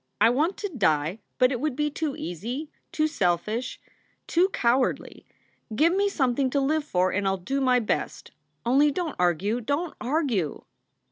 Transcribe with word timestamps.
I 0.19 0.31
want 0.31 0.57
to 0.57 0.67
die, 0.69 1.19
but 1.37 1.51
it 1.51 1.59
would 1.59 1.75
be 1.75 1.91
too 1.91 2.15
easy, 2.15 2.71
too 2.91 3.05
selfish, 3.05 3.79
too 4.25 4.49
cowardly. 4.49 5.27
Give 5.75 5.93
me 5.93 6.09
something 6.09 6.49
to 6.49 6.59
live 6.59 6.83
for 6.83 7.11
and 7.11 7.27
I 7.27 7.33
ll 7.33 7.37
do 7.43 7.61
my 7.61 7.77
best. 7.79 8.31
Only 8.65 8.89
don 8.89 9.09
t 9.09 9.15
argue, 9.19 9.61
don 9.61 9.89
t 9.91 9.95
argue!" 10.01 10.63